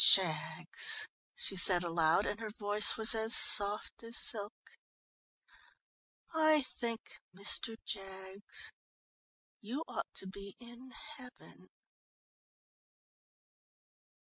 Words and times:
"Jaggs!" 0.03 1.07
she 1.35 1.55
said 1.55 1.83
aloud, 1.83 2.25
and 2.25 2.39
her 2.39 2.49
voice 2.49 2.97
was 2.97 3.13
as 3.13 3.35
soft 3.35 4.01
as 4.01 4.17
silk. 4.17 4.79
"I 6.33 6.63
think, 6.63 7.19
Mr. 7.35 7.77
Jaggs, 7.85 8.71
you 9.61 9.83
ought 9.87 10.11
to 10.15 10.25
be 10.25 10.55
in 10.59 10.89
heaven." 10.89 11.69